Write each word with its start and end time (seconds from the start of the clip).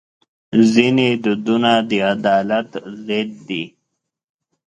ځینې 0.73 1.07
دودونه 1.23 1.71
د 1.89 1.91
عدالت 2.13 2.69
ضد 3.05 3.29
دي. 3.47 3.63